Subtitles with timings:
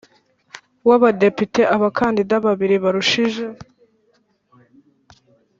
[0.87, 3.45] w Abadepite abakandida babiri barushije